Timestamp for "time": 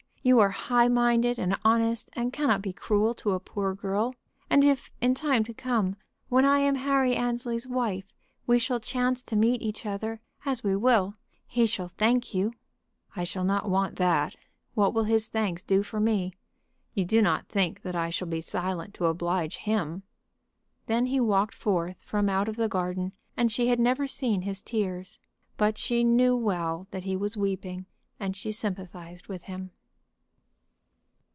5.15-5.43